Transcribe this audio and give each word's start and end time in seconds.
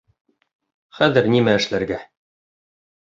Хәҙер 0.99 1.29
нимә 1.33 1.53
эшләргә? 1.59 1.99